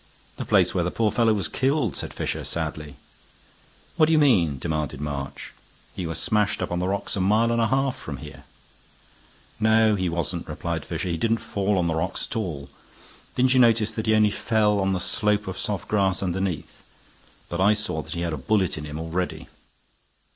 "The 0.37 0.45
place 0.45 0.73
where 0.73 0.83
the 0.83 0.89
poor 0.89 1.11
fellow 1.11 1.31
was 1.35 1.47
killed," 1.47 1.95
said 1.95 2.11
Fisher, 2.11 2.43
sadly. 2.43 2.95
"What 3.97 4.07
do 4.07 4.11
you 4.13 4.17
mean?" 4.17 4.57
demanded 4.57 4.99
March. 4.99 5.53
"He 5.95 6.07
was 6.07 6.17
smashed 6.17 6.59
up 6.63 6.71
on 6.71 6.79
the 6.79 6.87
rocks 6.87 7.15
a 7.15 7.21
mile 7.21 7.51
and 7.51 7.61
a 7.61 7.67
half 7.67 7.97
from 7.97 8.17
here." 8.17 8.45
"No, 9.59 9.93
he 9.93 10.09
wasn't," 10.09 10.47
replied 10.47 10.85
Fisher. 10.85 11.07
"He 11.09 11.17
didn't 11.17 11.37
fall 11.37 11.77
on 11.77 11.85
the 11.85 11.93
rocks 11.93 12.27
at 12.27 12.35
all. 12.35 12.71
Didn't 13.35 13.53
you 13.53 13.59
notice 13.59 13.91
that 13.91 14.07
he 14.07 14.15
only 14.15 14.31
fell 14.31 14.79
on 14.79 14.93
the 14.93 14.99
slope 14.99 15.45
of 15.47 15.59
soft 15.59 15.87
grass 15.87 16.23
underneath? 16.23 16.81
But 17.47 17.61
I 17.61 17.73
saw 17.75 18.01
that 18.01 18.13
he 18.15 18.21
had 18.21 18.33
a 18.33 18.37
bullet 18.37 18.79
in 18.79 18.85
him 18.85 18.97
already." 18.99 19.49